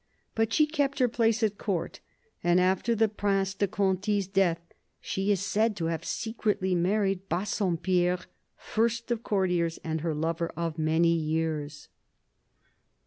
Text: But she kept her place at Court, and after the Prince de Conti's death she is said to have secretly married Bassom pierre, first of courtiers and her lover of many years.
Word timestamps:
But 0.33 0.51
she 0.51 0.65
kept 0.65 0.97
her 0.97 1.07
place 1.07 1.43
at 1.43 1.59
Court, 1.59 1.99
and 2.43 2.59
after 2.59 2.95
the 2.95 3.07
Prince 3.07 3.53
de 3.53 3.67
Conti's 3.67 4.25
death 4.27 4.59
she 4.99 5.31
is 5.31 5.41
said 5.45 5.75
to 5.75 5.85
have 5.93 6.03
secretly 6.05 6.73
married 6.73 7.29
Bassom 7.29 7.77
pierre, 7.77 8.17
first 8.57 9.11
of 9.11 9.21
courtiers 9.21 9.77
and 9.83 10.01
her 10.01 10.15
lover 10.15 10.51
of 10.57 10.79
many 10.79 11.13
years. 11.13 11.87